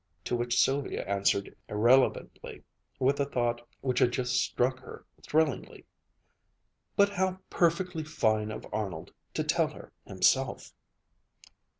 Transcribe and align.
To 0.23 0.35
which 0.35 0.59
Sylvia 0.59 1.05
answered 1.07 1.55
irrelevantly 1.69 2.63
with 2.97 3.19
a 3.19 3.25
thought 3.25 3.61
which 3.81 3.99
had 3.99 4.11
just 4.11 4.33
struck 4.35 4.79
her 4.79 5.05
thrillingly, 5.21 5.85
"But 6.95 7.09
how 7.09 7.37
perfectly 7.51 8.03
fine 8.03 8.49
of 8.49 8.65
Arnold 8.73 9.13
to 9.35 9.43
tell 9.43 9.67
her 9.67 9.93
himself!" 10.07 10.73